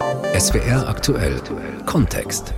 SWR 0.00 0.88
aktuell 0.88 1.40
Kontext. 1.86 2.52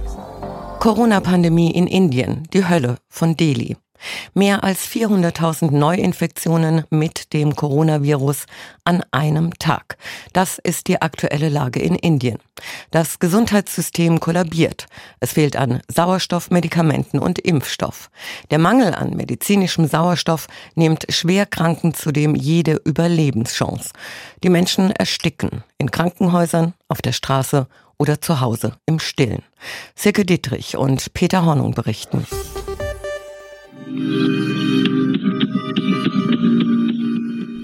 Corona-Pandemie 0.81 1.71
in 1.71 1.87
Indien, 1.87 2.45
die 2.53 2.67
Hölle 2.67 2.97
von 3.09 3.37
Delhi. 3.37 3.77
Mehr 4.35 4.65
als 4.65 4.87
400.000 4.89 5.71
Neuinfektionen 5.71 6.85
mit 6.91 7.33
dem 7.33 7.57
Coronavirus 7.57 8.47
an 8.85 9.03
einem 9.11 9.59
Tag. 9.59 9.97
Das 10.33 10.59
ist 10.59 10.89
die 10.89 11.03
aktuelle 11.03 11.49
Lage 11.49 11.81
in 11.81 11.95
Indien. 11.95 12.39
Das 12.91 13.19
Gesundheitssystem 13.19 14.21
kollabiert. 14.21 14.87
Es 15.21 15.33
fehlt 15.33 15.57
an 15.57 15.81
Sauerstoff, 15.89 16.51
Medikamenten 16.51 17.19
und 17.19 17.39
Impfstoff. 17.39 18.11
Der 18.51 18.59
Mangel 18.59 18.95
an 18.95 19.11
medizinischem 19.11 19.87
Sauerstoff 19.87 20.47
nimmt 20.75 21.07
Schwerkranken 21.09 21.95
zudem 21.95 22.35
jede 22.35 22.81
Überlebenschance. 22.85 23.91
Die 24.43 24.51
Menschen 24.51 24.91
ersticken 24.91 25.65
in 25.79 25.91
Krankenhäusern, 25.91 26.75
auf 26.89 27.03
der 27.03 27.13
Straße 27.13 27.67
oder 27.99 28.21
zu 28.21 28.41
Hause 28.41 28.77
im 28.87 28.99
Stillen. 28.99 29.43
Silke 29.95 30.25
Dietrich 30.25 30.77
und 30.77 31.13
Peter 31.15 31.45
Hornung 31.45 31.73
berichten. 31.73 32.27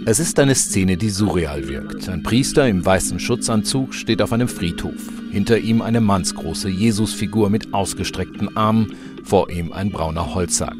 Es 0.04 0.20
ist 0.20 0.38
eine 0.38 0.54
Szene, 0.54 0.96
die 0.96 1.10
surreal 1.10 1.68
wirkt. 1.68 2.08
Ein 2.08 2.22
Priester 2.22 2.68
im 2.68 2.84
weißen 2.84 3.18
Schutzanzug 3.18 3.92
steht 3.92 4.22
auf 4.22 4.32
einem 4.32 4.46
Friedhof. 4.46 5.08
Hinter 5.30 5.58
ihm 5.58 5.82
eine 5.82 6.00
mannsgroße 6.00 6.68
Jesusfigur 6.68 7.50
mit 7.50 7.74
ausgestreckten 7.74 8.56
Armen, 8.56 8.94
vor 9.24 9.50
ihm 9.50 9.72
ein 9.72 9.90
brauner 9.90 10.34
Holzsack. 10.34 10.76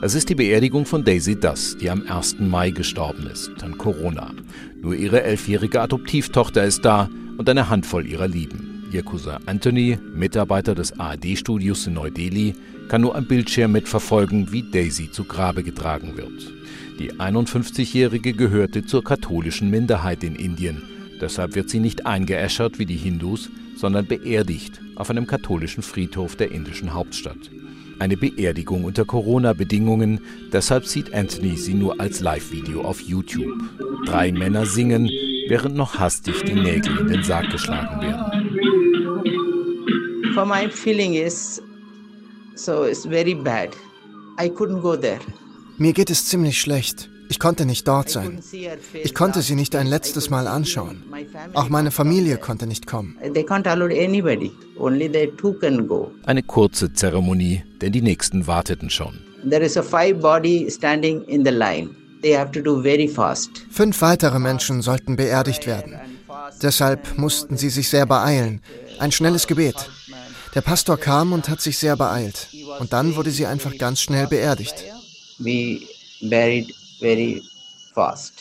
Es 0.00 0.14
ist 0.14 0.28
die 0.28 0.34
Beerdigung 0.34 0.86
von 0.86 1.04
Daisy 1.04 1.40
Duss, 1.40 1.76
die 1.76 1.90
am 1.90 2.04
1. 2.06 2.36
Mai 2.40 2.70
gestorben 2.70 3.26
ist, 3.26 3.50
an 3.62 3.78
Corona. 3.78 4.30
Nur 4.80 4.94
ihre 4.94 5.22
elfjährige 5.22 5.80
Adoptivtochter 5.80 6.64
ist 6.64 6.84
da 6.84 7.08
und 7.36 7.48
eine 7.48 7.68
Handvoll 7.68 8.06
ihrer 8.06 8.28
Lieben. 8.28 8.61
Ihr 8.92 9.02
Cousin 9.02 9.38
Anthony, 9.46 9.98
Mitarbeiter 10.14 10.74
des 10.74 10.98
ARD-Studios 10.98 11.86
in 11.86 11.94
Neu-Delhi, 11.94 12.54
kann 12.88 13.00
nur 13.00 13.16
am 13.16 13.24
Bildschirm 13.24 13.72
mitverfolgen, 13.72 14.52
wie 14.52 14.62
Daisy 14.62 15.10
zu 15.10 15.24
Grabe 15.24 15.62
getragen 15.62 16.16
wird. 16.16 16.52
Die 16.98 17.12
51-Jährige 17.14 18.34
gehörte 18.34 18.84
zur 18.84 19.02
katholischen 19.02 19.70
Minderheit 19.70 20.22
in 20.22 20.36
Indien. 20.36 20.82
Deshalb 21.20 21.54
wird 21.54 21.70
sie 21.70 21.80
nicht 21.80 22.04
eingeäschert 22.04 22.78
wie 22.78 22.86
die 22.86 22.96
Hindus, 22.96 23.48
sondern 23.76 24.06
beerdigt 24.06 24.80
auf 24.96 25.08
einem 25.08 25.26
katholischen 25.26 25.82
Friedhof 25.82 26.36
der 26.36 26.52
indischen 26.52 26.92
Hauptstadt. 26.92 27.50
Eine 27.98 28.16
Beerdigung 28.16 28.84
unter 28.84 29.04
Corona-Bedingungen, 29.04 30.20
deshalb 30.52 30.86
sieht 30.86 31.14
Anthony 31.14 31.56
sie 31.56 31.74
nur 31.74 31.98
als 32.00 32.20
Live-Video 32.20 32.82
auf 32.82 33.00
YouTube. 33.00 33.62
Drei 34.04 34.32
Männer 34.32 34.66
singen, 34.66 35.08
während 35.48 35.74
noch 35.76 35.98
hastig 35.98 36.42
die 36.44 36.54
Nägel 36.54 36.98
in 36.98 37.08
den 37.08 37.22
Sarg 37.22 37.50
geschlagen 37.50 38.00
werden. 38.00 38.24
For 40.34 40.46
my 40.46 40.68
feeling 40.70 41.14
is 41.14 41.60
so 42.54 42.84
it's 42.84 43.04
very 43.06 43.34
bad. 43.34 43.70
I 44.40 44.48
couldn't 44.48 44.80
go 44.80 44.96
there. 44.96 45.20
Mir 45.78 45.92
geht 45.92 46.10
es 46.10 46.26
ziemlich 46.26 46.60
schlecht. 46.60 47.08
Ich 47.28 47.38
konnte 47.38 47.64
nicht 47.64 47.88
dort 47.88 48.10
sein. 48.10 48.40
Ich 48.92 49.14
konnte 49.14 49.40
sie 49.40 49.54
nicht 49.54 49.74
ein 49.74 49.86
letztes 49.86 50.28
Mal 50.28 50.46
anschauen. 50.46 51.02
Auch 51.54 51.70
meine 51.70 51.90
Familie 51.90 52.36
konnte 52.36 52.66
nicht 52.66 52.86
kommen. 52.86 53.16
Eine 56.26 56.42
kurze 56.42 56.92
Zeremonie, 56.92 57.62
denn 57.80 57.92
die 57.92 58.02
nächsten 58.02 58.46
warteten 58.46 58.90
schon. 58.90 59.18
Fünf 63.70 64.00
weitere 64.00 64.38
Menschen 64.38 64.82
sollten 64.82 65.16
beerdigt 65.16 65.66
werden. 65.66 65.98
Deshalb 66.62 67.18
mussten 67.18 67.56
sie 67.56 67.70
sich 67.70 67.88
sehr 67.88 68.06
beeilen. 68.06 68.60
Ein 68.98 69.12
schnelles 69.12 69.46
Gebet. 69.46 69.90
Der 70.54 70.60
Pastor 70.60 70.98
kam 70.98 71.32
und 71.32 71.48
hat 71.48 71.60
sich 71.60 71.78
sehr 71.78 71.96
beeilt. 71.96 72.48
Und 72.78 72.92
dann 72.92 73.16
wurde 73.16 73.30
sie 73.30 73.46
einfach 73.46 73.76
ganz 73.78 74.00
schnell 74.00 74.26
beerdigt. 74.26 74.84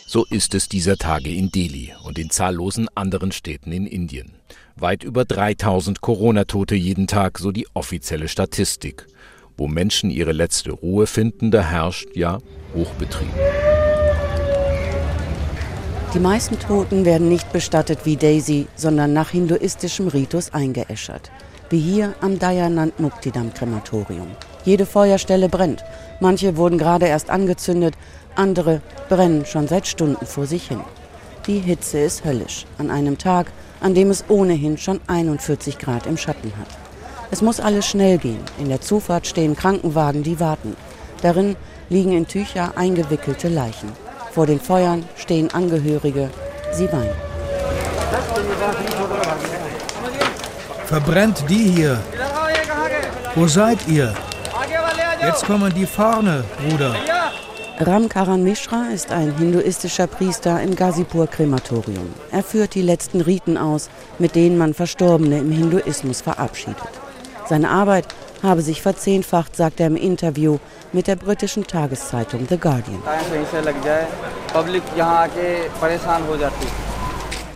So 0.06 0.26
ist 0.30 0.56
es 0.56 0.70
dieser 0.70 0.98
Tage 0.98 1.30
in 1.30 1.50
Delhi 1.50 1.94
und 2.04 2.20
in 2.20 2.30
zahllosen 2.30 2.88
anderen 2.96 3.32
Städten 3.32 3.72
in 3.72 3.88
Indien. 3.88 4.34
Weit 4.76 5.04
über 5.04 5.26
3000 5.26 6.02
Corona-Tote 6.02 6.76
jeden 6.76 7.08
Tag, 7.08 7.40
so 7.40 7.52
die 7.52 7.68
offizielle 7.74 8.28
Statistik. 8.28 9.08
Wo 9.58 9.68
Menschen 9.68 10.10
ihre 10.10 10.32
letzte 10.32 10.72
Ruhe 10.72 11.08
finden, 11.08 11.52
da 11.52 11.62
herrscht 11.62 12.16
ja 12.16 12.40
Hochbetrieb. 12.74 13.30
Die 16.14 16.20
meisten 16.20 16.60
Toten 16.60 17.06
werden 17.06 17.30
nicht 17.30 17.52
bestattet 17.54 18.00
wie 18.04 18.18
Daisy, 18.18 18.68
sondern 18.76 19.14
nach 19.14 19.30
hinduistischem 19.30 20.08
Ritus 20.08 20.54
eingeäschert 20.54 21.32
wie 21.72 21.80
hier 21.80 22.14
am 22.20 22.38
Dayanand 22.38 23.00
Muktidam 23.00 23.54
Krematorium. 23.54 24.28
Jede 24.66 24.86
Feuerstelle 24.86 25.50
brennt. 25.50 25.84
Manche 26.20 26.58
wurden 26.58 26.78
gerade 26.78 27.08
erst 27.08 27.30
angezündet, 27.30 27.96
andere 28.36 28.82
brennen 29.10 29.46
schon 29.46 29.68
seit 29.68 29.88
Stunden 29.88 30.26
vor 30.26 30.46
sich 30.46 30.68
hin. 30.68 30.82
Die 31.48 31.60
Hitze 31.60 32.00
ist 32.00 32.24
höllisch 32.26 32.66
an 32.78 32.92
einem 32.92 33.18
Tag, 33.18 33.52
an 33.80 33.96
dem 33.96 34.12
es 34.12 34.26
ohnehin 34.28 34.78
schon 34.78 35.00
41 35.08 35.80
Grad 35.80 36.06
im 36.06 36.18
Schatten 36.18 36.52
hat. 36.60 36.68
Es 37.32 37.42
muss 37.42 37.60
alles 37.60 37.88
schnell 37.88 38.18
gehen. 38.18 38.44
In 38.60 38.68
der 38.68 38.82
Zufahrt 38.82 39.26
stehen 39.26 39.56
Krankenwagen, 39.56 40.22
die 40.22 40.40
warten. 40.40 40.76
Darin 41.22 41.56
liegen 41.90 42.12
in 42.12 42.28
Tücher 42.28 42.74
eingewickelte 42.76 43.48
Leichen. 43.48 43.90
Vor 44.32 44.46
den 44.46 44.60
Feuern 44.60 45.04
stehen 45.18 45.54
Angehörige. 45.54 46.30
Sie 46.72 46.92
weinen. 46.92 47.16
Verbrennt 50.86 51.44
die 51.50 51.70
hier. 51.70 52.00
Wo 53.36 53.48
seid 53.48 53.80
ihr? 53.88 54.14
Jetzt 55.22 55.46
kommen 55.46 55.74
die 55.74 55.86
vorne, 55.86 56.44
Bruder. 56.58 56.96
Ram 57.80 58.08
Karan 58.10 58.44
Mishra 58.44 58.90
ist 58.94 59.12
ein 59.12 59.36
hinduistischer 59.38 60.08
Priester 60.08 60.62
im 60.62 60.76
Ghazipur 60.76 61.28
Krematorium. 61.28 62.14
Er 62.32 62.44
führt 62.44 62.76
die 62.76 62.82
letzten 62.82 63.22
Riten 63.22 63.58
aus, 63.58 63.90
mit 64.20 64.36
denen 64.36 64.58
man 64.58 64.74
Verstorbene 64.74 65.40
im 65.40 65.52
Hinduismus 65.52 66.22
verabschiedet. 66.22 66.78
Seine 67.50 67.70
Arbeit 67.70 68.06
habe 68.44 68.62
sich 68.62 68.82
verzehnfacht, 68.82 69.56
sagt 69.56 69.80
er 69.80 69.88
im 69.88 69.96
Interview 69.96 70.60
mit 70.94 71.08
der 71.08 71.16
britischen 71.16 71.66
Tageszeitung 71.66 72.48
The 72.50 72.58
Guardian. 72.58 73.02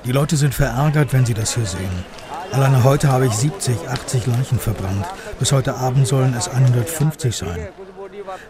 Die 0.05 0.11
Leute 0.11 0.37
sind 0.37 0.53
verärgert, 0.53 1.13
wenn 1.13 1.25
sie 1.25 1.33
das 1.33 1.55
hier 1.55 1.65
sehen. 1.65 2.05
Alleine 2.51 2.83
heute 2.83 3.11
habe 3.11 3.25
ich 3.25 3.33
70, 3.33 3.89
80 3.89 4.27
Leichen 4.27 4.59
verbrannt. 4.59 5.05
Bis 5.39 5.51
heute 5.51 5.75
Abend 5.75 6.07
sollen 6.07 6.33
es 6.37 6.47
150 6.47 7.35
sein. 7.35 7.67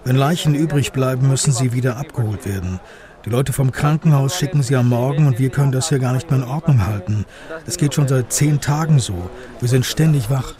Wenn 0.03 0.15
Leichen 0.15 0.53
übrig 0.53 0.91
bleiben, 0.91 1.27
müssen 1.27 1.53
sie 1.53 1.73
wieder 1.73 1.97
abgeholt 1.97 2.45
werden. 2.45 2.79
Die 3.25 3.31
Leute 3.31 3.53
vom 3.53 3.71
Krankenhaus 3.71 4.37
schicken 4.37 4.61
sie 4.61 4.75
am 4.75 4.89
Morgen 4.89 5.25
und 5.25 5.39
wir 5.39 5.49
können 5.49 5.71
das 5.71 5.89
hier 5.89 5.97
gar 5.97 6.13
nicht 6.13 6.29
mehr 6.29 6.41
in 6.41 6.47
Ordnung 6.47 6.85
halten. 6.85 7.25
Es 7.65 7.77
geht 7.77 7.95
schon 7.95 8.07
seit 8.07 8.31
zehn 8.31 8.61
Tagen 8.61 8.99
so. 8.99 9.31
Wir 9.59 9.67
sind 9.67 9.83
ständig 9.83 10.29
wach. 10.29 10.53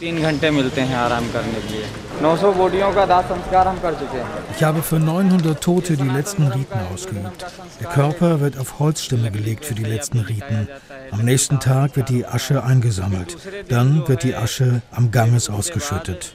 Ich 4.56 4.64
habe 4.64 4.82
für 4.82 4.98
900 4.98 5.60
Tote 5.60 5.96
die 5.96 6.08
letzten 6.08 6.46
Riten 6.48 6.78
ausgeübt. 6.92 7.46
Der 7.80 7.88
Körper 7.88 8.40
wird 8.40 8.58
auf 8.58 8.80
Holzstimme 8.80 9.30
gelegt 9.30 9.64
für 9.64 9.74
die 9.74 9.84
letzten 9.84 10.18
Riten. 10.20 10.68
Am 11.12 11.24
nächsten 11.24 11.60
Tag 11.60 11.94
wird 11.94 12.08
die 12.08 12.26
Asche 12.26 12.64
eingesammelt. 12.64 13.36
Dann 13.68 14.08
wird 14.08 14.24
die 14.24 14.34
Asche 14.34 14.82
am 14.90 15.12
Ganges 15.12 15.48
ausgeschüttet. 15.50 16.34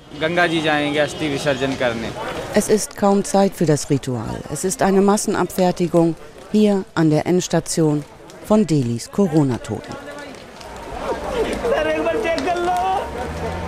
Es 2.53 2.67
ist 2.67 2.97
kaum 2.97 3.23
Zeit 3.23 3.53
für 3.55 3.65
das 3.65 3.89
Ritual. 3.89 4.41
Es 4.51 4.63
ist 4.63 4.81
eine 4.81 5.01
Massenabfertigung 5.01 6.15
hier 6.51 6.83
an 6.95 7.09
der 7.09 7.25
Endstation 7.25 8.03
von 8.45 8.67
Delis 8.67 9.09
Corona-Toten. 9.09 9.95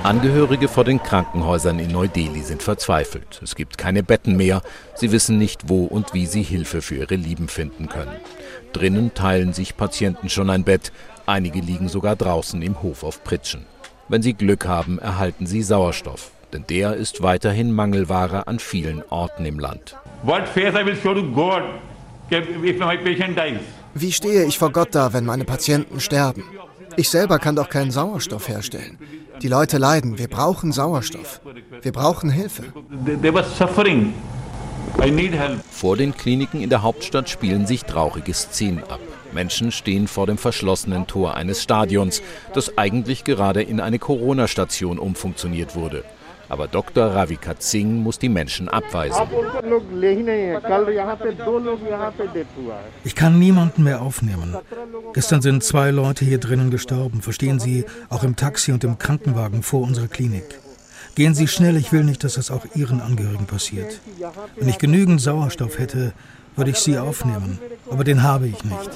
Angehörige 0.04 0.68
vor 0.68 0.84
den 0.84 1.02
Krankenhäusern 1.02 1.80
in 1.80 1.90
Neu-Delhi 1.90 2.42
sind 2.42 2.62
verzweifelt. 2.62 3.40
Es 3.42 3.56
gibt 3.56 3.78
keine 3.78 4.04
Betten 4.04 4.36
mehr. 4.36 4.62
Sie 4.96 5.14
wissen 5.14 5.38
nicht, 5.38 5.70
wo 5.70 5.86
und 5.86 6.14
wie 6.14 6.26
sie 6.26 6.44
Hilfe 6.44 6.82
für 6.82 6.96
ihre 6.96 7.16
Lieben 7.16 7.48
finden 7.48 7.88
können. 7.88 8.18
Drinnen 8.74 9.14
teilen 9.14 9.54
sich 9.54 9.78
Patienten 9.78 10.28
schon 10.28 10.50
ein 10.50 10.66
Bett. 10.66 10.92
Einige 11.26 11.62
liegen 11.62 11.88
sogar 11.88 12.18
draußen 12.18 12.62
im 12.62 12.82
Hof 12.82 13.04
auf 13.04 13.24
Pritschen. 13.24 13.66
Wenn 14.14 14.22
sie 14.22 14.36
Glück 14.36 14.68
haben, 14.68 15.00
erhalten 15.00 15.48
sie 15.48 15.64
Sauerstoff. 15.64 16.30
Denn 16.54 16.66
der 16.70 16.94
ist 16.94 17.24
weiterhin 17.24 17.72
Mangelware 17.72 18.46
an 18.46 18.60
vielen 18.60 19.02
Orten 19.10 19.44
im 19.44 19.58
Land. 19.58 19.96
Wie 23.96 24.12
stehe 24.12 24.46
ich 24.46 24.60
vor 24.60 24.72
Gott 24.72 24.90
da, 24.92 25.14
wenn 25.14 25.26
meine 25.26 25.46
Patienten 25.46 26.00
sterben? 26.00 26.44
Ich 26.96 27.10
selber 27.10 27.40
kann 27.40 27.56
doch 27.56 27.70
keinen 27.70 27.90
Sauerstoff 27.90 28.48
herstellen. 28.48 29.00
Die 29.42 29.48
Leute 29.48 29.80
leiden. 29.80 30.20
Wir 30.20 30.28
brauchen 30.28 30.72
Sauerstoff. 30.72 31.42
Wir 31.82 31.92
brauchen 31.92 32.30
Hilfe. 32.30 32.66
Vor 35.72 35.98
den 35.98 36.16
Kliniken 36.16 36.62
in 36.62 36.70
der 36.70 36.84
Hauptstadt 36.84 37.30
spielen 37.30 37.66
sich 37.66 37.82
traurige 37.82 38.36
Szenen 38.36 38.84
ab. 38.84 39.00
Menschen 39.34 39.72
stehen 39.72 40.08
vor 40.08 40.28
dem 40.28 40.38
verschlossenen 40.38 41.08
Tor 41.08 41.36
eines 41.36 41.62
Stadions, 41.62 42.22
das 42.54 42.78
eigentlich 42.78 43.24
gerade 43.24 43.62
in 43.62 43.80
eine 43.80 44.00
Corona-Station 44.00 45.00
umfunktioniert 45.00 45.76
wurde. 45.76 46.04
Aber 46.50 46.68
Dr. 46.68 47.08
Ravikat 47.08 47.64
Singh 47.64 48.02
muss 48.02 48.20
die 48.20 48.30
Menschen 48.30 48.70
abweisen. 48.70 49.24
Ich 53.04 53.16
kann 53.16 53.40
niemanden 53.40 53.84
mehr 53.84 54.02
aufnehmen. 54.02 54.56
Gestern 55.14 55.42
sind 55.42 55.64
zwei 55.64 55.90
Leute 55.90 56.26
hier 56.26 56.38
drinnen 56.38 56.70
gestorben. 56.70 57.22
Verstehen 57.22 57.60
Sie, 57.60 57.86
auch 58.10 58.24
im 58.24 58.36
Taxi 58.36 58.72
und 58.72 58.84
im 58.84 58.98
Krankenwagen 59.00 59.64
vor 59.64 59.82
unserer 59.82 60.08
Klinik. 60.08 60.60
Gehen 61.16 61.36
Sie 61.36 61.48
schnell, 61.48 61.78
ich 61.78 61.92
will 61.92 62.04
nicht, 62.04 62.24
dass 62.24 62.34
das 62.34 62.50
auch 62.50 62.66
Ihren 62.76 63.00
Angehörigen 63.00 63.46
passiert. 63.46 64.00
Wenn 64.56 64.70
ich 64.70 64.80
genügend 64.80 65.22
Sauerstoff 65.22 65.78
hätte, 65.78 66.14
würde 66.56 66.72
ich 66.72 66.78
sie 66.78 66.98
aufnehmen. 66.98 67.60
Aber 67.90 68.04
den 68.04 68.24
habe 68.24 68.48
ich 68.48 68.64
nicht. 68.64 68.90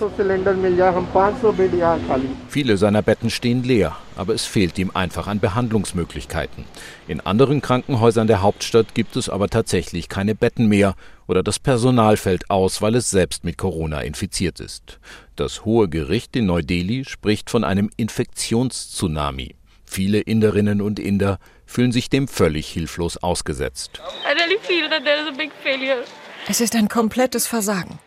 Viele 2.50 2.77
seiner 2.77 3.01
Betten 3.01 3.30
stehen 3.30 3.63
leer, 3.63 3.95
aber 4.15 4.33
es 4.33 4.45
fehlt 4.45 4.77
ihm 4.77 4.92
einfach 4.94 5.27
an 5.27 5.39
Behandlungsmöglichkeiten. 5.39 6.65
In 7.07 7.19
anderen 7.21 7.62
Krankenhäusern 7.62 8.27
der 8.27 8.42
Hauptstadt 8.42 8.95
gibt 8.95 9.15
es 9.15 9.30
aber 9.30 9.50
tatsächlich 9.50 10.09
keine 10.09 10.36
Betten 10.36 10.68
mehr 10.68 10.95
oder 11.27 11.44
das 11.44 11.59
Personal 11.59 12.18
fällt 12.18 12.50
aus, 12.50 12.81
weil 12.81 12.95
es 12.95 13.09
selbst 13.09 13.44
mit 13.44 13.57
Corona 13.57 14.01
infiziert 14.01 14.60
ist. 14.60 15.00
Das 15.36 15.65
Hohe 15.65 15.89
Gericht 15.89 16.36
in 16.36 16.45
Neu-Delhi 16.48 17.06
spricht 17.06 17.50
von 17.50 17.63
einem 17.63 17.89
Infektionstsunami. 17.98 19.56
Viele 19.86 20.19
Inderinnen 20.19 20.81
und 20.81 21.00
Inder 21.00 21.39
fühlen 21.65 21.92
sich 21.92 22.10
dem 22.10 22.27
völlig 22.27 22.68
hilflos 22.68 23.18
ausgesetzt. 23.18 24.01
I 24.25 24.33
really 24.33 24.60
feel 24.62 24.89
that 24.89 25.03
there 25.03 25.21
is 25.21 25.27
a 25.27 25.38
big 25.38 25.51
failure. 25.63 26.03
Es 26.50 26.62
ist 26.62 26.76
ein 26.76 26.88
komplettes 26.88 27.48
Versagen. 27.48 28.00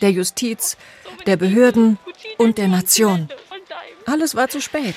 Der 0.00 0.10
Justiz, 0.10 0.76
der 1.26 1.36
Behörden 1.36 1.98
und 2.38 2.58
der 2.58 2.68
Nation. 2.68 3.28
Alles 4.06 4.34
war 4.34 4.48
zu 4.48 4.60
spät. 4.60 4.94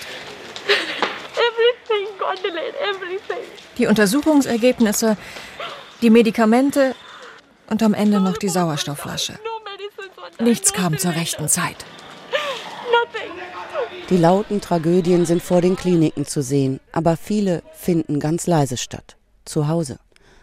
Die 3.78 3.88
Untersuchungsergebnisse, 3.88 5.18
die 6.02 6.10
Medikamente 6.10 6.96
und 7.70 7.82
am 7.84 7.94
Ende 7.94 8.20
noch 8.20 8.38
die 8.38 8.50
Sauerstoffflasche. 8.50 9.40
Nichts 10.40 10.74
kam 10.74 10.98
zur 10.98 11.16
rechten 11.16 11.48
Zeit. 11.48 11.86
Die 14.10 14.18
lauten 14.18 14.60
Tragödien 14.62 15.26
sind 15.26 15.42
vor 15.42 15.62
den 15.62 15.76
Kliniken 15.76 16.26
zu 16.26 16.42
sehen, 16.44 16.80
aber 16.92 17.16
viele 17.18 17.64
finden 17.74 18.20
ganz 18.20 18.48
leise 18.48 18.78
statt. 18.78 19.16
Zu 19.46 19.68
Hause. 19.68 19.98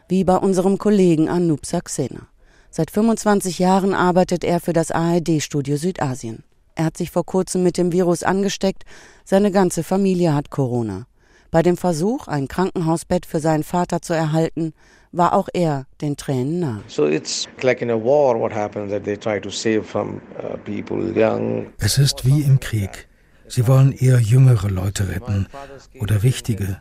Wie 0.08 0.24
bei 0.24 0.36
unserem 0.36 0.78
Kollegen 0.78 1.28
Anup 1.28 1.64
Saxena. 1.66 2.29
Seit 2.72 2.92
25 2.92 3.58
Jahren 3.58 3.94
arbeitet 3.94 4.44
er 4.44 4.60
für 4.60 4.72
das 4.72 4.92
ARD-Studio 4.92 5.76
Südasien. 5.76 6.44
Er 6.76 6.84
hat 6.84 6.96
sich 6.96 7.10
vor 7.10 7.26
kurzem 7.26 7.64
mit 7.64 7.76
dem 7.76 7.90
Virus 7.90 8.22
angesteckt. 8.22 8.84
Seine 9.24 9.50
ganze 9.50 9.82
Familie 9.82 10.34
hat 10.34 10.50
Corona. 10.50 11.06
Bei 11.50 11.62
dem 11.62 11.76
Versuch, 11.76 12.28
ein 12.28 12.46
Krankenhausbett 12.46 13.26
für 13.26 13.40
seinen 13.40 13.64
Vater 13.64 14.02
zu 14.02 14.12
erhalten, 14.12 14.72
war 15.10 15.32
auch 15.32 15.48
er 15.52 15.86
den 16.00 16.16
Tränen 16.16 16.60
nah. 16.60 16.80
Uh, 16.96 17.06
es 21.78 21.98
ist 21.98 22.24
wie 22.24 22.42
im 22.42 22.60
Krieg. 22.60 23.08
Sie 23.48 23.66
wollen 23.66 23.90
eher 23.90 24.20
jüngere 24.20 24.70
Leute 24.70 25.08
retten 25.08 25.48
oder 25.98 26.22
wichtige. 26.22 26.80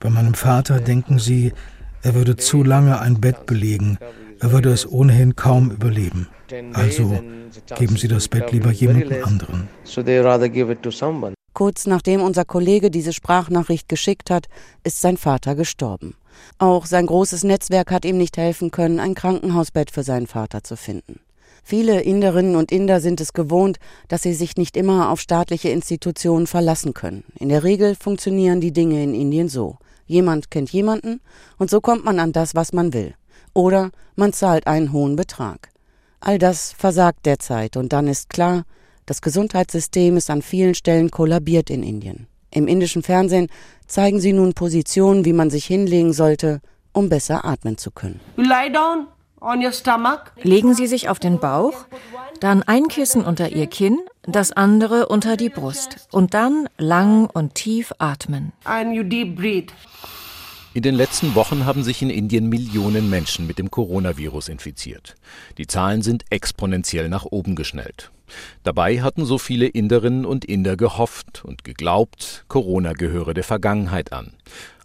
Bei 0.00 0.10
meinem 0.10 0.34
Vater 0.34 0.80
denken 0.80 1.18
sie, 1.18 1.54
er 2.02 2.14
würde 2.14 2.36
zu 2.36 2.62
lange 2.62 3.00
ein 3.00 3.22
Bett 3.22 3.46
belegen, 3.46 3.96
er 4.40 4.52
würde 4.52 4.70
es 4.70 4.90
ohnehin 4.90 5.36
kaum 5.36 5.70
überleben. 5.70 6.28
Also 6.72 7.18
geben 7.76 7.96
Sie 7.96 8.08
das 8.08 8.28
Bett 8.28 8.52
lieber 8.52 8.70
jemandem 8.70 9.24
anderen. 9.24 9.68
Kurz 11.54 11.86
nachdem 11.86 12.22
unser 12.22 12.44
Kollege 12.44 12.90
diese 12.90 13.12
Sprachnachricht 13.12 13.88
geschickt 13.88 14.30
hat, 14.30 14.46
ist 14.84 15.00
sein 15.00 15.16
Vater 15.16 15.54
gestorben. 15.54 16.14
Auch 16.58 16.86
sein 16.86 17.06
großes 17.06 17.42
Netzwerk 17.42 17.90
hat 17.90 18.04
ihm 18.04 18.16
nicht 18.16 18.36
helfen 18.36 18.70
können, 18.70 19.00
ein 19.00 19.14
Krankenhausbett 19.14 19.90
für 19.90 20.04
seinen 20.04 20.28
Vater 20.28 20.62
zu 20.62 20.76
finden. 20.76 21.20
Viele 21.64 22.00
Inderinnen 22.00 22.56
und 22.56 22.72
Inder 22.72 23.00
sind 23.00 23.20
es 23.20 23.32
gewohnt, 23.32 23.78
dass 24.08 24.22
sie 24.22 24.32
sich 24.32 24.56
nicht 24.56 24.76
immer 24.76 25.10
auf 25.10 25.20
staatliche 25.20 25.68
Institutionen 25.68 26.46
verlassen 26.46 26.94
können. 26.94 27.24
In 27.38 27.50
der 27.50 27.64
Regel 27.64 27.94
funktionieren 27.94 28.60
die 28.60 28.72
Dinge 28.72 29.02
in 29.02 29.14
Indien 29.14 29.48
so. 29.48 29.76
Jemand 30.06 30.50
kennt 30.50 30.70
jemanden 30.70 31.20
und 31.58 31.68
so 31.68 31.80
kommt 31.82 32.04
man 32.04 32.20
an 32.20 32.32
das, 32.32 32.54
was 32.54 32.72
man 32.72 32.94
will. 32.94 33.14
Oder 33.58 33.90
man 34.14 34.32
zahlt 34.32 34.68
einen 34.68 34.92
hohen 34.92 35.16
Betrag. 35.16 35.70
All 36.20 36.38
das 36.38 36.72
versagt 36.78 37.26
derzeit 37.26 37.76
und 37.76 37.92
dann 37.92 38.06
ist 38.06 38.30
klar, 38.30 38.62
das 39.04 39.20
Gesundheitssystem 39.20 40.16
ist 40.16 40.30
an 40.30 40.42
vielen 40.42 40.76
Stellen 40.76 41.10
kollabiert 41.10 41.68
in 41.68 41.82
Indien. 41.82 42.28
Im 42.52 42.68
indischen 42.68 43.02
Fernsehen 43.02 43.48
zeigen 43.88 44.20
sie 44.20 44.32
nun 44.32 44.54
Positionen, 44.54 45.24
wie 45.24 45.32
man 45.32 45.50
sich 45.50 45.64
hinlegen 45.64 46.12
sollte, 46.12 46.60
um 46.92 47.08
besser 47.08 47.44
atmen 47.44 47.78
zu 47.78 47.90
können. 47.90 48.20
Legen 50.42 50.74
Sie 50.74 50.86
sich 50.86 51.08
auf 51.08 51.18
den 51.18 51.40
Bauch, 51.40 51.86
dann 52.38 52.62
ein 52.62 52.86
Kissen 52.86 53.24
unter 53.24 53.48
Ihr 53.48 53.66
Kinn, 53.66 53.98
das 54.22 54.52
andere 54.52 55.08
unter 55.08 55.36
die 55.36 55.48
Brust 55.48 56.06
und 56.12 56.32
dann 56.32 56.68
lang 56.78 57.28
und 57.28 57.56
tief 57.56 57.92
atmen. 57.98 58.52
In 60.78 60.82
den 60.82 60.94
letzten 60.94 61.34
Wochen 61.34 61.66
haben 61.66 61.82
sich 61.82 62.02
in 62.02 62.08
Indien 62.08 62.48
Millionen 62.48 63.10
Menschen 63.10 63.48
mit 63.48 63.58
dem 63.58 63.68
Coronavirus 63.68 64.48
infiziert. 64.48 65.16
Die 65.58 65.66
Zahlen 65.66 66.02
sind 66.02 66.24
exponentiell 66.30 67.08
nach 67.08 67.24
oben 67.24 67.56
geschnellt. 67.56 68.12
Dabei 68.62 69.02
hatten 69.02 69.24
so 69.24 69.38
viele 69.38 69.66
Inderinnen 69.66 70.24
und 70.24 70.44
Inder 70.44 70.76
gehofft 70.76 71.44
und 71.44 71.64
geglaubt, 71.64 72.44
Corona 72.46 72.92
gehöre 72.92 73.34
der 73.34 73.42
Vergangenheit 73.42 74.12
an. 74.12 74.34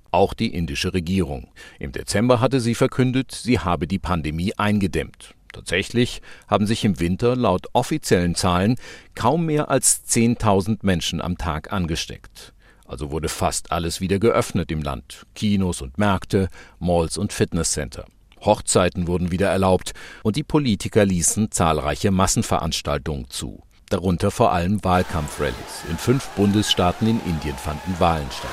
Auch 0.10 0.34
die 0.34 0.56
indische 0.56 0.96
Regierung. 0.96 1.50
Im 1.78 1.92
Dezember 1.92 2.42
hatte 2.42 2.60
sie 2.60 2.74
verkündet, 2.74 3.32
sie 3.32 3.60
habe 3.60 3.86
die 3.86 4.00
Pandemie 4.00 4.54
eingedämmt. 4.58 5.36
Tatsächlich 5.52 6.24
haben 6.48 6.66
sich 6.66 6.84
im 6.86 7.00
Winter 7.00 7.36
laut 7.36 7.68
offiziellen 7.74 8.34
Zahlen 8.34 8.78
kaum 9.14 9.46
mehr 9.46 9.70
als 9.70 10.02
10.000 10.10 10.80
Menschen 10.82 11.22
am 11.22 11.38
Tag 11.38 11.72
angesteckt. 11.72 12.54
Also 12.86 13.12
wurde 13.12 13.30
fast 13.30 13.72
alles 13.72 14.02
wieder 14.02 14.20
geöffnet 14.20 14.72
im 14.72 14.82
Land. 14.82 15.26
Kinos 15.36 15.82
und 15.82 15.98
Märkte, 15.98 16.50
Malls 16.80 17.18
und 17.18 17.34
Fitnesscenter. 17.34 18.06
Hochzeiten 18.42 19.08
wurden 19.08 19.32
wieder 19.32 19.50
erlaubt 19.50 19.94
und 20.22 20.36
die 20.36 20.44
Politiker 20.44 21.06
ließen 21.06 21.52
zahlreiche 21.52 22.12
Massenveranstaltungen 22.12 23.30
zu. 23.30 23.64
Darunter 23.90 24.32
vor 24.32 24.52
allem 24.52 24.84
Wahlkampfrallies. 24.84 25.86
In 25.90 25.98
fünf 25.98 26.28
Bundesstaaten 26.30 27.08
in 27.08 27.22
Indien 27.26 27.56
fanden 27.56 28.00
Wahlen 28.00 28.28
statt. 28.32 28.50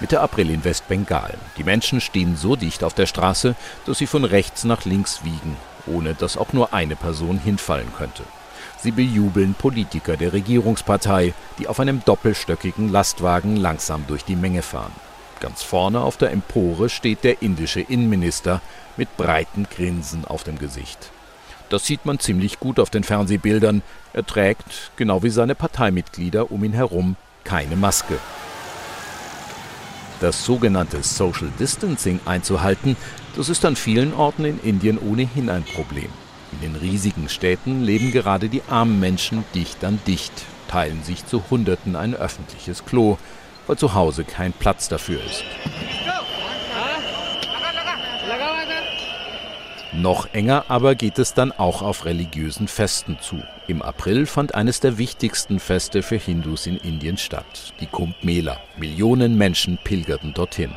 Mitte 0.00 0.20
April 0.20 0.48
in 0.48 0.64
Westbengal. 0.64 1.36
Die 1.58 1.64
Menschen 1.64 2.00
stehen 2.00 2.34
so 2.36 2.56
dicht 2.56 2.84
auf 2.84 2.94
der 2.94 3.04
Straße, 3.04 3.54
dass 3.84 3.98
sie 3.98 4.06
von 4.06 4.24
rechts 4.24 4.64
nach 4.64 4.86
links 4.86 5.24
wiegen, 5.24 5.56
ohne 5.86 6.14
dass 6.14 6.38
auch 6.38 6.54
nur 6.54 6.72
eine 6.72 6.96
Person 6.96 7.38
hinfallen 7.38 7.92
könnte. 7.98 8.22
Sie 8.82 8.92
bejubeln 8.92 9.54
Politiker 9.54 10.16
der 10.16 10.32
Regierungspartei, 10.32 11.34
die 11.58 11.68
auf 11.68 11.80
einem 11.80 12.02
doppelstöckigen 12.04 12.90
Lastwagen 12.90 13.56
langsam 13.56 14.04
durch 14.06 14.24
die 14.24 14.36
Menge 14.36 14.62
fahren. 14.62 14.92
Ganz 15.40 15.62
vorne 15.62 16.00
auf 16.00 16.16
der 16.16 16.30
Empore 16.30 16.88
steht 16.88 17.24
der 17.24 17.42
indische 17.42 17.80
Innenminister 17.80 18.60
mit 18.96 19.16
breiten 19.16 19.66
Grinsen 19.70 20.24
auf 20.24 20.44
dem 20.44 20.58
Gesicht. 20.58 21.10
Das 21.68 21.86
sieht 21.86 22.04
man 22.04 22.18
ziemlich 22.18 22.58
gut 22.58 22.80
auf 22.80 22.90
den 22.90 23.04
Fernsehbildern. 23.04 23.82
Er 24.12 24.26
trägt, 24.26 24.90
genau 24.96 25.22
wie 25.22 25.30
seine 25.30 25.54
Parteimitglieder 25.54 26.50
um 26.50 26.64
ihn 26.64 26.72
herum, 26.72 27.16
keine 27.44 27.76
Maske. 27.76 28.18
Das 30.20 30.44
sogenannte 30.44 31.02
Social 31.02 31.48
Distancing 31.58 32.20
einzuhalten, 32.24 32.96
das 33.36 33.48
ist 33.48 33.64
an 33.64 33.76
vielen 33.76 34.12
Orten 34.12 34.44
in 34.44 34.60
Indien 34.60 34.98
ohnehin 34.98 35.48
ein 35.48 35.64
Problem. 35.64 36.10
In 36.52 36.60
den 36.60 36.76
riesigen 36.76 37.28
Städten 37.28 37.82
leben 37.82 38.10
gerade 38.10 38.48
die 38.48 38.62
armen 38.68 38.98
Menschen 38.98 39.44
dicht 39.54 39.84
an 39.84 40.00
dicht, 40.06 40.32
teilen 40.68 41.02
sich 41.02 41.26
zu 41.26 41.44
Hunderten 41.50 41.96
ein 41.96 42.14
öffentliches 42.14 42.84
Klo, 42.84 43.18
weil 43.66 43.76
zu 43.76 43.94
Hause 43.94 44.24
kein 44.24 44.52
Platz 44.52 44.88
dafür 44.88 45.20
ist. 45.24 45.44
Noch 49.92 50.32
enger 50.32 50.64
aber 50.68 50.94
geht 50.94 51.18
es 51.18 51.34
dann 51.34 51.52
auch 51.52 51.82
auf 51.82 52.04
religiösen 52.04 52.68
Festen 52.68 53.18
zu. 53.20 53.42
Im 53.70 53.82
April 53.82 54.26
fand 54.26 54.56
eines 54.56 54.80
der 54.80 54.98
wichtigsten 54.98 55.60
Feste 55.60 56.02
für 56.02 56.16
Hindus 56.16 56.66
in 56.66 56.76
Indien 56.76 57.16
statt, 57.16 57.72
die 57.78 57.86
Kumbh 57.86 58.16
Mela. 58.20 58.56
Millionen 58.76 59.38
Menschen 59.38 59.78
pilgerten 59.84 60.34
dorthin. 60.34 60.72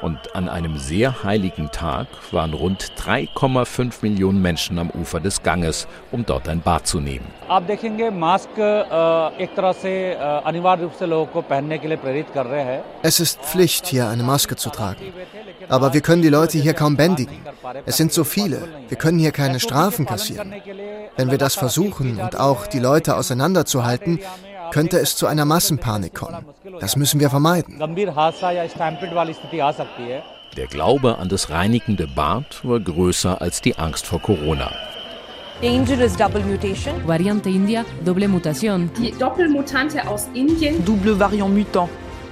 Und 0.00 0.36
an 0.36 0.48
einem 0.48 0.78
sehr 0.78 1.24
heiligen 1.24 1.72
Tag 1.72 2.06
waren 2.30 2.52
rund 2.52 2.92
3,5 2.98 3.94
Millionen 4.02 4.42
Menschen 4.42 4.78
am 4.78 4.90
Ufer 4.90 5.18
des 5.18 5.42
Ganges, 5.42 5.88
um 6.12 6.24
dort 6.24 6.48
ein 6.48 6.60
Bad 6.60 6.86
zu 6.86 7.00
nehmen. 7.00 7.26
Es 13.02 13.20
ist 13.20 13.40
Pflicht, 13.40 13.86
hier 13.86 14.08
eine 14.08 14.22
Maske 14.22 14.54
zu 14.54 14.70
tragen. 14.70 15.12
Aber 15.68 15.94
wir 15.94 16.00
können 16.00 16.22
die 16.22 16.28
Leute 16.28 16.58
hier 16.58 16.74
kaum 16.74 16.96
bändigen. 16.96 17.38
Es 17.86 17.96
sind 17.96 18.12
so 18.12 18.22
viele. 18.22 18.68
Wir 18.88 18.98
können 18.98 19.18
hier 19.18 19.32
keine 19.32 19.60
Strafen 19.60 20.06
kassieren. 20.06 20.54
Wenn 21.16 21.30
wir 21.30 21.38
das 21.38 21.54
versuchen 21.54 22.20
und 22.20 22.35
auch 22.36 22.66
die 22.66 22.78
Leute 22.78 23.16
auseinanderzuhalten, 23.16 24.20
könnte 24.70 24.98
es 24.98 25.16
zu 25.16 25.26
einer 25.26 25.44
Massenpanik 25.44 26.14
kommen. 26.14 26.44
Das 26.80 26.96
müssen 26.96 27.20
wir 27.20 27.30
vermeiden. 27.30 27.78
Der 30.56 30.66
Glaube 30.66 31.18
an 31.18 31.28
das 31.28 31.50
reinigende 31.50 32.06
Bad 32.06 32.64
war 32.64 32.80
größer 32.80 33.40
als 33.40 33.60
die 33.60 33.76
Angst 33.78 34.06
vor 34.06 34.20
Corona. 34.20 34.72
Dangerous 35.62 36.16
Double 36.16 36.42
Mutation. 36.42 36.94
Variante 37.06 37.48
India, 37.48 37.84
doble 38.04 38.28
Mutation. 38.28 38.90
Die 38.98 39.12
Doppelmutante 39.12 40.06
aus 40.06 40.28
Indien. 40.34 40.84
Double 40.84 41.18
Variant 41.18 41.54
Mutant. 41.54 41.88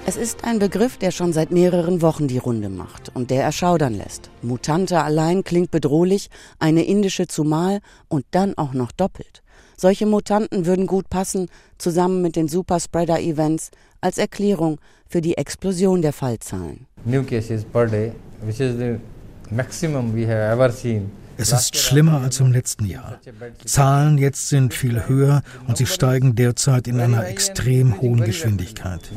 Es 0.06 0.16
ist 0.18 0.44
ein 0.44 0.58
Begriff, 0.58 0.99
der 0.99 1.11
schon 1.11 1.32
seit 1.32 1.50
mehreren 1.50 2.02
Wochen 2.02 2.28
die 2.28 2.37
Runde 2.37 2.68
macht 2.68 3.11
und 3.14 3.30
der 3.30 3.42
erschaudern 3.42 3.94
lässt. 3.94 4.28
Mutante 4.42 5.02
allein 5.02 5.44
klingt 5.44 5.70
bedrohlich, 5.70 6.28
eine 6.58 6.84
indische 6.84 7.26
zumal 7.26 7.80
und 8.08 8.26
dann 8.32 8.52
auch 8.58 8.75
noch 8.75 8.92
doppelt. 8.92 9.42
Solche 9.76 10.07
Mutanten 10.07 10.66
würden 10.66 10.87
gut 10.87 11.09
passen, 11.11 11.49
zusammen 11.78 12.23
mit 12.23 12.37
den 12.37 12.49
Superspreader-Events, 12.49 13.71
als 14.00 14.19
Erklärung 14.19 14.78
für 15.09 15.21
die 15.21 15.37
Explosion 15.37 16.02
der 16.02 16.12
Fallzahlen. 16.12 16.87
New 17.04 17.23
cases 17.23 17.64
per 17.64 17.87
day, 17.87 18.12
which 18.45 18.61
is 18.61 18.76
the 18.76 18.97
maximum 19.50 20.14
we 20.14 20.26
have 20.26 20.52
ever 20.52 20.71
seen. 20.71 21.11
Es 21.37 21.52
ist 21.52 21.76
schlimmer 21.76 22.21
als 22.21 22.38
im 22.38 22.52
letzten 22.52 22.87
Jahr. 22.87 23.19
Zahlen 23.64 24.19
jetzt 24.19 24.49
sind 24.49 24.73
viel 24.73 25.09
höher 25.09 25.43
und 25.66 25.76
sie 25.76 25.87
steigen 25.87 26.37
derzeit 26.37 26.87
in 26.87 27.00
einer 27.00 27.26
extrem 27.26 28.00
hohen 28.00 28.23
Geschwindigkeit. 28.23 29.11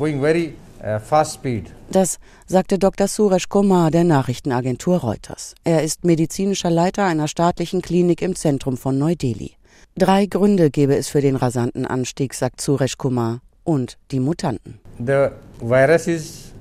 Das 1.90 2.18
sagte 2.46 2.78
Dr. 2.78 3.08
Suresh 3.08 3.48
Kumar 3.48 3.90
der 3.90 4.04
Nachrichtenagentur 4.04 4.98
Reuters. 4.98 5.54
Er 5.64 5.82
ist 5.82 6.04
medizinischer 6.04 6.70
Leiter 6.70 7.04
einer 7.04 7.28
staatlichen 7.28 7.82
Klinik 7.82 8.22
im 8.22 8.34
Zentrum 8.34 8.76
von 8.76 8.98
Neu-Delhi. 8.98 9.57
Drei 9.98 10.26
Gründe 10.26 10.70
gäbe 10.70 10.94
es 10.94 11.08
für 11.08 11.20
den 11.20 11.34
rasanten 11.34 11.84
Anstieg, 11.84 12.32
sagt 12.32 12.60
Suresh 12.60 12.98
Kumar, 12.98 13.40
und 13.64 13.98
die 14.12 14.20
Mutanten. 14.20 14.78
The 15.04 15.30
virus 15.60 16.06
is 16.06 16.52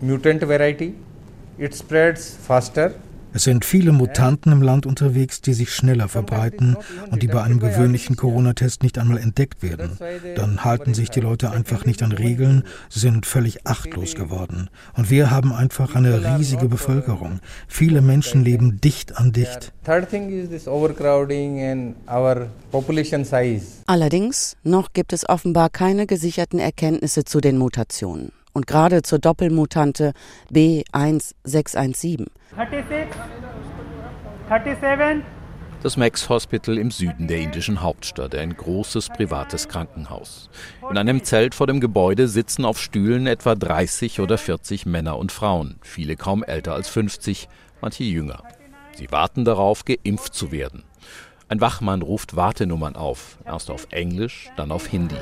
mutant 0.00 0.40
variety. 0.48 0.94
It 1.58 1.76
spreads 1.76 2.34
faster 2.34 2.94
es 3.36 3.44
sind 3.44 3.66
viele 3.66 3.92
Mutanten 3.92 4.50
im 4.50 4.62
Land 4.62 4.86
unterwegs, 4.86 5.42
die 5.42 5.52
sich 5.52 5.74
schneller 5.74 6.08
verbreiten 6.08 6.74
und 7.10 7.22
die 7.22 7.26
bei 7.26 7.42
einem 7.42 7.60
gewöhnlichen 7.60 8.16
Corona-Test 8.16 8.82
nicht 8.82 8.96
einmal 8.96 9.18
entdeckt 9.18 9.62
werden. 9.62 9.98
Dann 10.36 10.64
halten 10.64 10.94
sich 10.94 11.10
die 11.10 11.20
Leute 11.20 11.50
einfach 11.50 11.84
nicht 11.84 12.02
an 12.02 12.12
Regeln, 12.12 12.64
sind 12.88 13.26
völlig 13.26 13.66
achtlos 13.66 14.14
geworden. 14.14 14.70
Und 14.94 15.10
wir 15.10 15.30
haben 15.30 15.52
einfach 15.52 15.94
eine 15.94 16.38
riesige 16.38 16.66
Bevölkerung. 16.66 17.40
Viele 17.68 18.00
Menschen 18.00 18.42
leben 18.42 18.80
dicht 18.80 19.18
an 19.18 19.32
dicht. 19.32 19.74
Allerdings, 23.86 24.56
noch 24.62 24.92
gibt 24.94 25.12
es 25.12 25.28
offenbar 25.28 25.68
keine 25.68 26.06
gesicherten 26.06 26.58
Erkenntnisse 26.58 27.24
zu 27.24 27.42
den 27.42 27.58
Mutationen 27.58 28.32
und 28.56 28.66
gerade 28.66 29.02
zur 29.02 29.18
Doppelmutante 29.18 30.14
B1617. 30.50 32.26
36, 32.56 33.06
37. 34.48 35.24
Das 35.82 35.98
Max 35.98 36.26
Hospital 36.30 36.78
im 36.78 36.90
Süden 36.90 37.28
der 37.28 37.40
indischen 37.40 37.82
Hauptstadt, 37.82 38.34
ein 38.34 38.56
großes 38.56 39.10
privates 39.10 39.68
Krankenhaus. 39.68 40.48
In 40.90 40.96
einem 40.96 41.22
Zelt 41.22 41.54
vor 41.54 41.66
dem 41.66 41.80
Gebäude 41.80 42.28
sitzen 42.28 42.64
auf 42.64 42.80
Stühlen 42.80 43.26
etwa 43.26 43.54
30 43.54 44.20
oder 44.20 44.38
40 44.38 44.86
Männer 44.86 45.18
und 45.18 45.32
Frauen, 45.32 45.78
viele 45.82 46.16
kaum 46.16 46.42
älter 46.42 46.72
als 46.72 46.88
50, 46.88 47.50
manche 47.82 48.04
jünger. 48.04 48.42
Sie 48.94 49.12
warten 49.12 49.44
darauf, 49.44 49.84
geimpft 49.84 50.32
zu 50.32 50.50
werden. 50.50 50.82
Ein 51.50 51.60
Wachmann 51.60 52.00
ruft 52.00 52.36
Wartenummern 52.36 52.96
auf, 52.96 53.36
erst 53.44 53.70
auf 53.70 53.86
Englisch, 53.90 54.48
dann 54.56 54.72
auf 54.72 54.86
Hindi. 54.86 55.18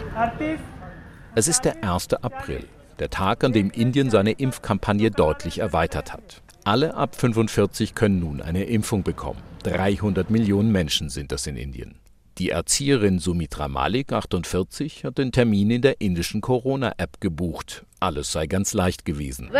Es 1.35 1.49
ist 1.49 1.65
der 1.65 1.83
1. 1.83 2.15
April 2.15 2.69
der 2.99 3.11
Tag, 3.11 3.45
an 3.45 3.53
dem 3.53 3.71
Indien 3.71 4.11
seine 4.11 4.33
Impfkampagne 4.33 5.11
deutlich 5.11 5.59
erweitert 5.59 6.13
hat. 6.13 6.43
Alle 6.65 6.95
ab 6.95 7.15
45 7.17 7.95
können 7.95 8.21
nun 8.21 8.41
eine 8.41 8.65
Impfung 8.65 9.03
bekommen. 9.03 9.41
300 9.65 10.31
Millionen 10.31 10.73
Menschen 10.73 11.11
sind 11.11 11.33
das 11.33 11.47
in 11.47 11.57
Indien. 11.57 11.97
Die 12.39 12.51
Erzieherin 12.51 13.21
Sumitra 13.21 13.69
Malik, 13.69 14.13
48, 14.13 15.05
hat 15.05 15.19
den 15.19 15.31
Termin 15.31 15.71
in 15.71 15.83
der 15.83 16.01
indischen 16.01 16.41
Corona-App 16.41 17.21
gebucht. 17.21 17.85
Alles 18.01 18.33
sei 18.33 18.49
ganz 18.49 18.75
leicht 18.75 19.05
gewesen. 19.05 19.51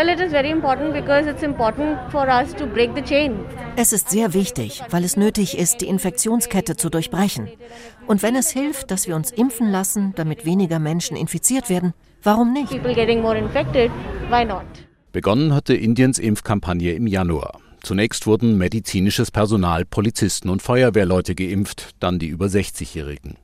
Es 3.77 3.93
ist 3.93 4.11
sehr 4.11 4.35
wichtig, 4.35 4.83
weil 4.91 5.05
es 5.05 5.17
nötig 5.17 5.57
ist, 5.57 5.83
die 5.83 5.87
Infektionskette 5.87 6.77
zu 6.77 6.91
durchbrechen. 6.91 7.49
Und 8.09 8.25
wenn 8.25 8.35
es 8.35 8.51
hilft, 8.51 8.91
dass 8.91 9.07
wir 9.07 9.15
uns 9.15 9.31
impfen 9.31 9.71
lassen, 9.71 10.13
damit 10.17 10.45
weniger 10.45 10.81
Menschen 10.81 11.17
infiziert 11.17 11.71
werden, 11.71 11.95
warum 12.25 12.53
nicht? 12.53 12.73
Begonnen 15.13 15.55
hatte 15.55 15.75
Indiens 15.75 16.19
Impfkampagne 16.19 16.93
im 16.93 17.07
Januar. 17.07 17.61
Zunächst 17.83 18.27
wurden 18.27 18.57
medizinisches 18.57 19.31
Personal, 19.31 19.85
Polizisten 19.85 20.49
und 20.49 20.63
Feuerwehrleute 20.63 21.35
geimpft, 21.35 21.91
dann 22.01 22.19
die 22.19 22.29
über 22.29 22.47
60-Jährigen. 22.47 23.37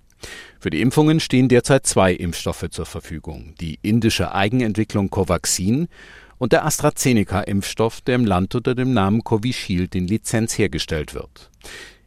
Für 0.58 0.70
die 0.70 0.80
Impfungen 0.80 1.20
stehen 1.20 1.48
derzeit 1.48 1.86
zwei 1.86 2.12
Impfstoffe 2.12 2.66
zur 2.70 2.86
Verfügung. 2.86 3.54
Die 3.60 3.78
indische 3.82 4.34
Eigenentwicklung 4.34 5.10
Covaxin 5.10 5.88
und 6.38 6.52
der 6.52 6.64
AstraZeneca-Impfstoff, 6.64 8.00
der 8.00 8.14
im 8.14 8.24
Land 8.24 8.54
unter 8.54 8.74
dem 8.74 8.92
Namen 8.92 9.22
Covishield 9.24 9.94
in 9.94 10.06
Lizenz 10.06 10.56
hergestellt 10.58 11.14
wird. 11.14 11.50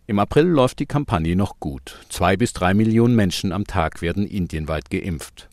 Im 0.05 0.19
April 0.19 0.47
läuft 0.47 0.79
die 0.79 0.85
Kampagne 0.85 1.35
noch 1.35 1.59
gut. 1.59 1.99
Zwei 2.09 2.35
bis 2.35 2.51
drei 2.51 2.73
Millionen 2.73 3.15
Menschen 3.15 3.51
am 3.51 3.65
Tag 3.65 4.01
werden 4.01 4.27
indienweit 4.27 4.89
geimpft. 4.89 5.49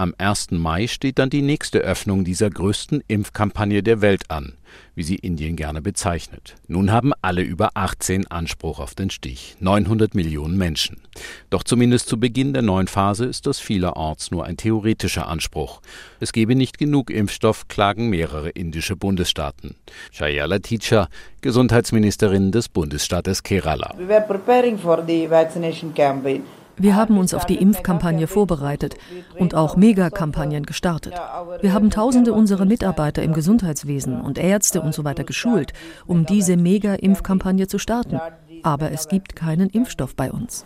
Am 0.00 0.14
1. 0.16 0.52
Mai 0.52 0.86
steht 0.86 1.18
dann 1.18 1.28
die 1.28 1.42
nächste 1.42 1.80
Öffnung 1.80 2.24
dieser 2.24 2.48
größten 2.48 3.04
Impfkampagne 3.06 3.82
der 3.82 4.00
Welt 4.00 4.30
an, 4.30 4.54
wie 4.94 5.02
sie 5.02 5.16
Indien 5.16 5.56
gerne 5.56 5.82
bezeichnet. 5.82 6.54
Nun 6.68 6.90
haben 6.90 7.12
alle 7.20 7.42
über 7.42 7.72
18 7.74 8.26
Anspruch 8.28 8.80
auf 8.80 8.94
den 8.94 9.10
Stich, 9.10 9.56
900 9.60 10.14
Millionen 10.14 10.56
Menschen. 10.56 11.02
Doch 11.50 11.64
zumindest 11.64 12.08
zu 12.08 12.18
Beginn 12.18 12.54
der 12.54 12.62
neuen 12.62 12.86
Phase 12.86 13.26
ist 13.26 13.46
das 13.46 13.58
vielerorts 13.58 14.30
nur 14.30 14.46
ein 14.46 14.56
theoretischer 14.56 15.28
Anspruch. 15.28 15.82
Es 16.18 16.32
gebe 16.32 16.54
nicht 16.54 16.78
genug 16.78 17.10
Impfstoff, 17.10 17.68
klagen 17.68 18.08
mehrere 18.08 18.48
indische 18.48 18.96
Bundesstaaten. 18.96 19.74
Shayala 20.12 20.60
Teacher, 20.60 21.10
Gesundheitsministerin 21.42 22.52
des 22.52 22.70
Bundesstaates 22.70 23.42
Kerala. 23.42 23.94
We 23.98 24.08
were 24.08 24.24
preparing 24.26 24.78
for 24.78 25.04
the 25.06 25.28
vaccination 25.28 25.92
campaign. 25.92 26.44
Wir 26.80 26.96
haben 26.96 27.18
uns 27.18 27.34
auf 27.34 27.44
die 27.44 27.56
Impfkampagne 27.56 28.26
vorbereitet 28.26 28.96
und 29.38 29.54
auch 29.54 29.76
Megakampagnen 29.76 30.64
gestartet. 30.64 31.12
Wir 31.60 31.74
haben 31.74 31.90
tausende 31.90 32.32
unserer 32.32 32.64
Mitarbeiter 32.64 33.22
im 33.22 33.34
Gesundheitswesen 33.34 34.18
und 34.18 34.38
Ärzte 34.38 34.80
und 34.80 34.94
so 34.94 35.04
weiter 35.04 35.24
geschult, 35.24 35.74
um 36.06 36.24
diese 36.24 36.56
Mega-Impfkampagne 36.56 37.66
zu 37.66 37.78
starten. 37.78 38.18
Aber 38.62 38.92
es 38.92 39.08
gibt 39.08 39.36
keinen 39.36 39.68
Impfstoff 39.68 40.16
bei 40.16 40.32
uns. 40.32 40.64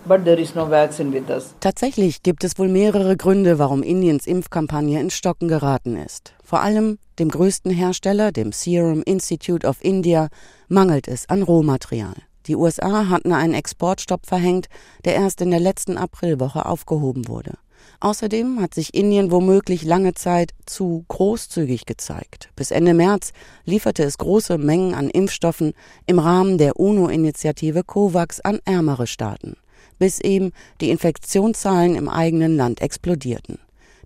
Tatsächlich 1.59 2.23
gibt 2.23 2.45
es 2.45 2.59
wohl 2.59 2.69
mehrere 2.69 3.17
Gründe, 3.17 3.59
warum 3.59 3.83
Indiens 3.83 4.29
Impfkampagne 4.29 5.01
ins 5.01 5.15
Stocken 5.15 5.49
geraten 5.49 5.97
ist. 5.97 6.35
Vor 6.45 6.61
allem 6.61 6.99
dem 7.19 7.29
größten 7.29 7.73
Hersteller, 7.73 8.31
dem 8.31 8.53
Serum 8.53 9.03
Institute 9.03 9.67
of 9.67 9.79
India, 9.83 10.29
mangelt 10.69 11.09
es 11.09 11.29
an 11.29 11.43
Rohmaterial. 11.43 12.15
Die 12.47 12.57
USA 12.57 13.09
hatten 13.09 13.33
einen 13.33 13.55
Exportstopp 13.55 14.27
verhängt, 14.27 14.67
der 15.05 15.15
erst 15.15 15.41
in 15.41 15.51
der 15.51 15.61
letzten 15.61 15.97
Aprilwoche 15.97 16.67
aufgehoben 16.67 17.29
wurde. 17.29 17.55
Außerdem 18.01 18.61
hat 18.61 18.75
sich 18.75 18.95
Indien 18.95 19.31
womöglich 19.31 19.85
lange 19.85 20.15
Zeit 20.15 20.53
zu 20.67 21.05
großzügig 21.09 21.87
gezeigt. 21.87 22.51
Bis 22.57 22.71
Ende 22.71 22.95
März 22.95 23.33
lieferte 23.65 24.03
es 24.05 24.19
große 24.19 24.59
Mengen 24.59 24.95
an 24.95 25.11
Impfstoffen 25.11 25.73
im 26.07 26.19
Rahmen 26.19 26.59
der 26.59 26.79
UNO-Initiative 26.79 27.83
COVAX 27.85 28.41
an 28.41 28.61
ärmere 28.65 29.07
Staaten, 29.07 29.57
bis 29.99 30.21
eben 30.21 30.53
die 30.81 30.91
Infektionszahlen 30.91 31.95
im 31.95 32.09
eigenen 32.09 32.57
Land 32.57 32.81
explodierten. 32.81 33.59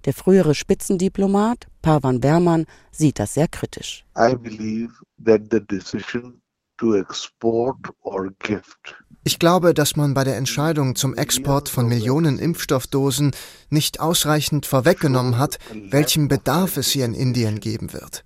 Der 0.04 0.12
frühere 0.12 0.54
Spitzendiplomat 0.54 1.66
Pavan 1.82 2.20
Berman 2.20 2.66
sieht 2.92 3.18
das 3.18 3.34
sehr 3.34 3.48
kritisch. 3.48 4.04
I 4.16 4.34
believe 4.34 4.92
that 5.24 5.42
the 5.50 5.60
decision 5.60 6.40
to 6.78 6.94
export 6.94 7.76
or 8.02 8.30
gift 8.38 8.96
Ich 9.24 9.38
glaube, 9.38 9.74
dass 9.74 9.96
man 9.96 10.14
bei 10.14 10.24
der 10.24 10.36
Entscheidung 10.36 10.96
zum 10.96 11.14
Export 11.14 11.68
von 11.68 11.86
Millionen 11.86 12.38
Impfstoffdosen 12.38 13.32
nicht 13.68 14.00
ausreichend 14.00 14.64
vorweggenommen 14.64 15.38
hat, 15.38 15.58
welchen 15.90 16.28
Bedarf 16.28 16.76
es 16.78 16.88
hier 16.88 17.04
in 17.04 17.14
Indien 17.14 17.60
geben 17.60 17.92
wird. 17.92 18.24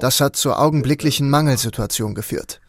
Das 0.00 0.20
hat 0.20 0.36
zur 0.36 0.58
augenblicklichen 0.58 1.30
Mangelsituation 1.30 2.14
geführt. 2.14 2.60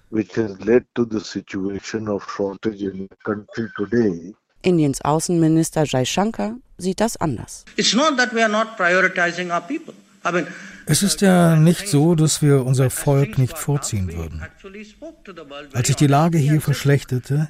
Indiens 4.62 5.02
Außenminister 5.02 5.84
Jai 5.86 6.06
Shankar 6.06 6.56
sieht 6.78 7.00
das 7.00 7.18
anders. 7.18 7.66
Es 10.86 11.04
ist 11.04 11.22
ja 11.22 11.56
nicht 11.56 11.88
so, 11.88 12.16
dass 12.16 12.42
wir 12.42 12.66
unser 12.66 12.90
Volk 12.90 13.38
nicht 13.38 13.58
vorziehen 13.58 14.14
würden. 14.14 14.44
Als 15.74 15.88
sich 15.88 15.96
die 15.96 16.08
Lage 16.08 16.38
hier 16.38 16.62
verschlechterte, 16.62 17.50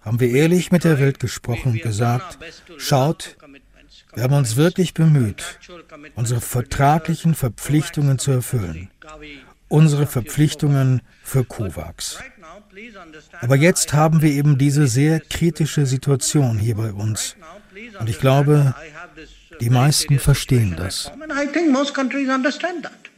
haben 0.00 0.18
wir 0.18 0.30
ehrlich 0.30 0.72
mit 0.72 0.84
der 0.84 0.98
Welt 0.98 1.20
gesprochen 1.20 1.72
und 1.72 1.82
gesagt, 1.82 2.38
schaut, 2.76 3.36
wir 4.14 4.24
haben 4.24 4.34
uns 4.34 4.56
wirklich 4.56 4.94
bemüht, 4.94 5.58
unsere 6.16 6.40
vertraglichen 6.40 7.34
Verpflichtungen 7.34 8.18
zu 8.18 8.32
erfüllen, 8.32 8.90
unsere 9.68 10.06
Verpflichtungen 10.06 11.02
für 11.22 11.44
COVAX. 11.44 12.18
Aber 13.40 13.56
jetzt 13.56 13.92
haben 13.92 14.22
wir 14.22 14.30
eben 14.30 14.58
diese 14.58 14.86
sehr 14.86 15.20
kritische 15.20 15.86
Situation 15.86 16.58
hier 16.58 16.74
bei 16.74 16.92
uns. 16.92 17.36
Und 17.98 18.08
ich 18.08 18.18
glaube, 18.18 18.74
die 19.62 19.70
meisten 19.70 20.18
verstehen 20.18 20.74
das. 20.76 21.12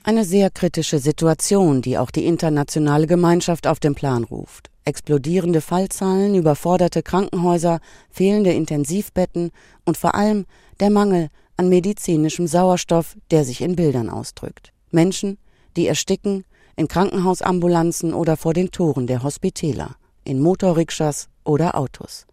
Eine 0.03 0.25
sehr 0.27 0.51
kritische 0.51 0.99
Situation, 0.99 1.81
die 1.81 1.97
auch 1.97 2.11
die 2.11 2.27
internationale 2.27 3.07
Gemeinschaft 3.07 3.67
auf 3.67 3.81
den 3.81 3.95
Plan 3.95 4.25
ruft. 4.25 4.69
Explodierende 4.85 5.63
Fallzahlen, 5.63 6.35
überforderte 6.35 7.03
Krankenhäuser, 7.03 7.81
fehlende 8.11 8.53
Intensivbetten 8.53 9.53
und 9.87 9.97
vor 9.97 10.15
allem 10.15 10.45
der 10.81 10.91
Mangel 10.91 11.31
an 11.57 11.71
medizinischem 11.71 12.47
Sauerstoff, 12.47 13.17
der 13.31 13.47
sich 13.47 13.63
in 13.63 13.75
Bildern 13.75 14.11
ausdrückt. 14.11 14.75
Menschen, 14.91 15.39
die 15.79 15.87
ersticken, 15.87 16.45
in 16.77 16.89
Krankenhausambulanzen 16.89 18.13
oder 18.13 18.37
vor 18.37 18.53
den 18.53 18.71
Toren 18.71 19.07
der 19.07 19.23
Hospitäler, 19.23 19.97
in 20.25 20.43
Motorrikschas 20.43 21.29
oder 21.45 21.75
Autos. 21.79 22.27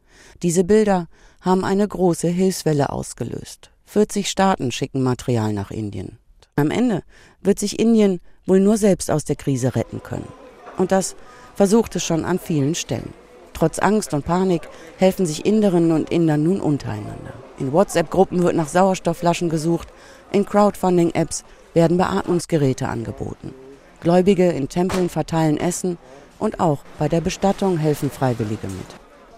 Diese 0.44 0.65
Bilder 0.65 1.08
haben 1.39 1.63
eine 1.63 1.88
große 1.88 2.27
Hilfswelle 2.27 2.89
ausgelöst. 2.89 3.71
40 3.92 4.30
Staaten 4.30 4.72
schicken 4.72 5.04
Material 5.04 5.52
nach 5.52 5.70
Indien. 5.70 6.18
Am 6.56 6.72
Ende 6.72 7.04
wird 7.42 7.60
sich 7.60 7.78
Indien 7.78 8.22
wohl 8.46 8.62
nur 8.62 8.78
selbst 8.78 9.12
aus 9.12 9.26
der 9.26 9.36
Krise 9.36 9.76
retten 9.76 10.02
können. 10.02 10.30
Und 10.78 10.94
das 10.94 11.18
versucht 11.56 11.98
es 11.98 12.06
schon 12.06 12.24
an 12.24 12.40
vielen 12.40 12.74
Stellen. 12.74 13.14
Trotz 13.52 13.80
Angst 13.80 14.14
und 14.14 14.24
Panik 14.24 14.62
helfen 14.98 15.26
sich 15.26 15.46
Inderinnen 15.46 15.92
und 15.92 16.10
Inder 16.10 16.38
nun 16.38 16.62
untereinander. 16.62 17.34
In 17.60 17.74
WhatsApp-Gruppen 17.74 18.42
wird 18.44 18.56
nach 18.56 18.70
Sauerstoffflaschen 18.70 19.50
gesucht, 19.50 19.90
in 20.32 20.46
Crowdfunding-Apps 20.46 21.44
werden 21.74 21.98
Beatmungsgeräte 21.98 22.88
angeboten. 22.88 23.54
Gläubige 24.00 24.52
in 24.52 24.70
Tempeln 24.70 25.10
verteilen 25.10 25.58
Essen 25.58 25.98
und 26.40 26.62
auch 26.62 26.80
bei 26.98 27.10
der 27.10 27.20
Bestattung 27.20 27.78
helfen 27.78 28.10
Freiwillige 28.10 28.68
mit. 28.68 28.88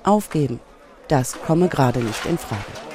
Aufgeben, 0.04 0.60
das 1.08 1.42
komme 1.42 1.70
gerade 1.70 2.02
nicht 2.02 2.28
in 2.28 2.38
Frage. 2.38 2.93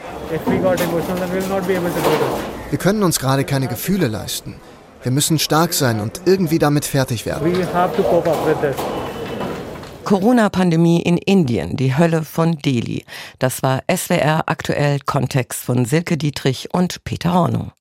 Wir 2.70 2.78
können 2.78 3.02
uns 3.02 3.18
gerade 3.18 3.44
keine 3.44 3.66
Gefühle 3.66 4.08
leisten. 4.08 4.56
Wir 5.02 5.12
müssen 5.12 5.38
stark 5.38 5.72
sein 5.72 6.00
und 6.00 6.20
irgendwie 6.26 6.58
damit 6.58 6.84
fertig 6.84 7.24
werden. 7.24 7.54
Corona-Pandemie 10.04 11.02
in 11.02 11.18
Indien, 11.18 11.76
die 11.76 11.96
Hölle 11.96 12.22
von 12.24 12.58
Delhi. 12.58 13.04
Das 13.38 13.62
war 13.62 13.82
SWR 13.94 14.44
aktuell 14.46 15.00
Kontext 15.00 15.60
von 15.60 15.84
Silke 15.84 16.16
Dietrich 16.16 16.68
und 16.72 17.04
Peter 17.04 17.32
Hornung. 17.32 17.72